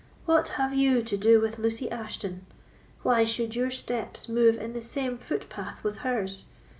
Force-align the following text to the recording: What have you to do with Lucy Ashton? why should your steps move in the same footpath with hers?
What 0.25 0.47
have 0.57 0.73
you 0.73 1.03
to 1.03 1.15
do 1.15 1.39
with 1.39 1.59
Lucy 1.59 1.87
Ashton? 1.91 2.47
why 3.03 3.23
should 3.23 3.55
your 3.55 3.69
steps 3.69 4.27
move 4.27 4.57
in 4.57 4.73
the 4.73 4.81
same 4.81 5.19
footpath 5.19 5.83
with 5.83 5.97
hers? 5.97 6.45